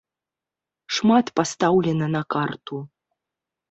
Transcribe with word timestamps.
Шмат 0.95 1.27
пастаўлена 1.43 2.05
на 2.19 2.27
карту. 2.37 2.85